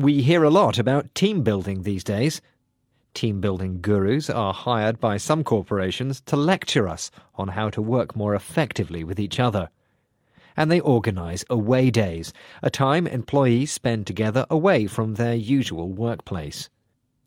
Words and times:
We 0.00 0.22
hear 0.22 0.44
a 0.44 0.48
lot 0.48 0.78
about 0.78 1.14
team 1.14 1.42
building 1.42 1.82
these 1.82 2.02
days. 2.02 2.40
Team 3.12 3.42
building 3.42 3.82
gurus 3.82 4.30
are 4.30 4.54
hired 4.54 4.98
by 4.98 5.18
some 5.18 5.44
corporations 5.44 6.22
to 6.22 6.36
lecture 6.36 6.88
us 6.88 7.10
on 7.34 7.48
how 7.48 7.68
to 7.68 7.82
work 7.82 8.16
more 8.16 8.34
effectively 8.34 9.04
with 9.04 9.20
each 9.20 9.38
other. 9.38 9.68
And 10.56 10.72
they 10.72 10.80
organise 10.80 11.44
away 11.50 11.90
days, 11.90 12.32
a 12.62 12.70
time 12.70 13.06
employees 13.06 13.72
spend 13.72 14.06
together 14.06 14.46
away 14.48 14.86
from 14.86 15.16
their 15.16 15.34
usual 15.34 15.92
workplace. 15.92 16.70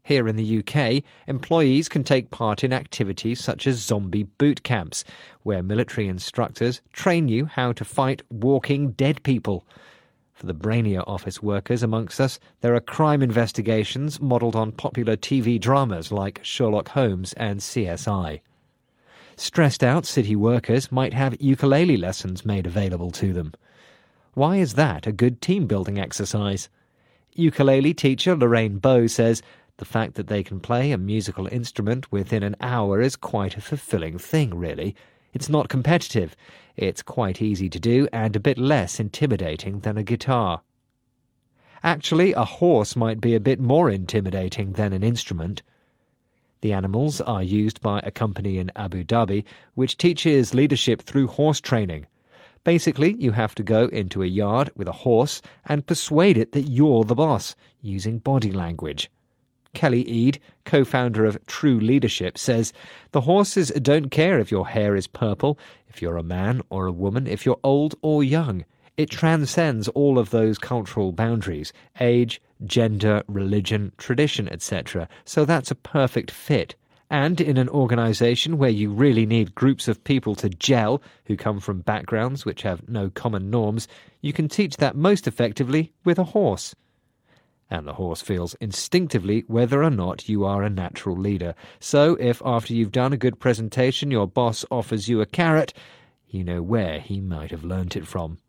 Here 0.02 0.28
in 0.28 0.36
the 0.36 0.58
UK, 0.58 1.04
employees 1.28 1.88
can 1.88 2.04
take 2.04 2.32
part 2.32 2.64
in 2.64 2.74
activities 2.74 3.40
such 3.40 3.68
as 3.68 3.86
zombie 3.86 4.24
boot 4.24 4.64
camps, 4.64 5.04
where 5.44 5.62
military 5.62 6.08
instructors 6.08 6.82
train 6.92 7.28
you 7.28 7.46
how 7.46 7.72
to 7.74 7.86
fight 7.86 8.24
walking 8.32 8.94
dead 8.94 9.22
people. 9.22 9.64
For 10.34 10.48
the 10.48 10.54
brainier 10.54 11.04
office 11.06 11.44
workers 11.44 11.84
amongst 11.84 12.20
us, 12.20 12.40
there 12.62 12.76
are 12.76 12.80
crime 12.80 13.22
investigations 13.22 14.20
modelled 14.20 14.56
on 14.56 14.72
popular 14.72 15.16
TV 15.16 15.60
dramas 15.60 16.12
like 16.12 16.40
Sherlock 16.44 16.90
Holmes 16.90 17.34
and 17.34 17.60
CSI. 17.60 18.42
Stressed 19.36 19.84
out 19.84 20.06
city 20.06 20.36
workers 20.36 20.92
might 20.92 21.14
have 21.14 21.40
ukulele 21.40 21.98
lessons 21.98 22.46
made 22.46 22.66
available 22.66 23.12
to 23.12 23.32
them. 23.32 23.54
Why 24.34 24.58
is 24.58 24.74
that 24.74 25.06
a 25.06 25.12
good 25.12 25.40
team 25.40 25.68
building 25.68 26.00
exercise? 26.00 26.68
Ukulele 27.36 27.94
teacher 27.94 28.36
Lorraine 28.36 28.80
Bow 28.80 29.08
says 29.08 29.44
the 29.78 29.86
fact 29.86 30.16
that 30.16 30.28
they 30.28 30.44
can 30.44 30.60
play 30.60 30.92
a 30.92 30.98
musical 30.98 31.48
instrument 31.48 32.12
within 32.12 32.44
an 32.44 32.56
hour 32.60 33.02
is 33.02 33.16
quite 33.16 33.58
a 33.58 33.62
fulfilling 33.62 34.18
thing, 34.18 34.54
really. 34.56 34.96
It's 35.34 35.50
not 35.50 35.68
competitive. 35.68 36.36
It's 36.78 37.02
quite 37.02 37.42
easy 37.42 37.68
to 37.70 37.80
do 37.80 38.08
and 38.14 38.36
a 38.36 38.40
bit 38.40 38.58
less 38.58 39.00
intimidating 39.00 39.80
than 39.80 39.98
a 39.98 40.04
guitar. 40.04 40.62
Actually, 41.84 42.34
a 42.34 42.46
horse 42.46 42.96
might 42.96 43.20
be 43.20 43.36
a 43.36 43.40
bit 43.40 43.60
more 43.60 43.90
intimidating 43.90 44.74
than 44.74 44.94
an 44.94 45.04
instrument. 45.04 45.64
The 46.62 46.72
animals 46.72 47.20
are 47.20 47.44
used 47.44 47.82
by 47.82 48.00
a 48.04 48.12
company 48.12 48.58
in 48.58 48.72
Abu 48.76 49.04
Dhabi 49.04 49.44
which 49.74 49.98
teaches 49.98 50.54
leadership 50.54 51.02
through 51.02 51.28
horse 51.28 51.60
training. 51.60 52.08
Basically, 52.64 53.16
you 53.20 53.32
have 53.32 53.54
to 53.56 53.64
go 53.64 53.88
into 53.88 54.24
a 54.24 54.28
yard 54.28 54.70
with 54.76 54.88
a 54.88 55.00
horse 55.04 55.42
and 55.66 55.86
persuade 55.86 56.38
it 56.38 56.54
that 56.54 56.70
you're 56.70 57.04
the 57.04 57.16
boss 57.16 57.56
using 57.82 58.20
body 58.20 58.52
language. 58.52 59.12
Kelly 59.74 60.04
Eade, 60.04 60.40
co 60.66 60.86
founder 60.86 61.26
of 61.26 61.44
True 61.48 61.80
Leadership, 61.80 62.38
says 62.38 62.74
the 63.12 63.22
horses 63.22 63.70
don't 63.72 64.12
care 64.12 64.40
if 64.40 64.52
your 64.52 64.68
hair 64.68 64.96
is 64.96 65.08
purple, 65.08 65.58
if 65.88 66.02
you're 66.02 66.18
a 66.18 66.24
man 66.24 66.62
or 66.70 66.86
a 66.86 66.92
woman, 66.92 67.26
if 67.26 67.46
you're 67.46 67.60
old 67.64 67.96
or 68.02 68.24
young. 68.24 68.66
It 68.98 69.10
transcends 69.10 69.88
all 69.90 70.20
of 70.20 70.30
those 70.30 70.60
cultural 70.60 71.12
boundaries 71.12 71.74
age, 72.00 72.40
gender, 72.66 73.24
religion, 73.28 73.92
tradition, 73.98 74.48
etc. 74.50 75.10
So 75.26 75.44
that's 75.46 75.72
a 75.72 75.76
perfect 75.76 76.30
fit. 76.30 76.76
And 77.10 77.42
in 77.42 77.58
an 77.58 77.70
organization 77.70 78.60
where 78.60 78.70
you 78.70 78.92
really 78.92 79.26
need 79.26 79.56
groups 79.56 79.88
of 79.88 80.04
people 80.04 80.36
to 80.36 80.50
gel 80.50 81.02
who 81.26 81.36
come 81.36 81.60
from 81.60 81.82
backgrounds 81.82 82.46
which 82.46 82.62
have 82.62 82.88
no 82.88 83.10
common 83.10 83.50
norms, 83.50 83.88
you 84.22 84.34
can 84.34 84.48
teach 84.48 84.78
that 84.78 84.96
most 84.96 85.28
effectively 85.28 85.92
with 86.06 86.20
a 86.20 86.24
horse 86.24 86.76
and 87.70 87.88
the 87.88 87.94
horse 87.94 88.22
feels 88.22 88.56
instinctively 88.56 89.44
whether 89.48 89.84
or 89.84 89.90
not 89.90 90.30
you 90.30 90.46
are 90.46 90.64
a 90.64 90.70
natural 90.70 91.18
leader. 91.18 91.56
So, 91.80 92.16
if 92.20 92.42
after 92.46 92.74
you've 92.74 92.92
done 92.92 93.14
a 93.14 93.18
good 93.18 93.40
presentation 93.40 94.12
your 94.12 94.28
boss 94.28 94.66
offers 94.70 95.08
you 95.08 95.22
a 95.22 95.26
carrot, 95.26 95.74
you 96.28 96.44
know 96.44 96.62
where 96.62 97.00
he 97.00 97.22
might 97.22 97.52
have 97.52 97.64
learnt 97.64 97.96
it 97.96 98.08
from. 98.08 98.40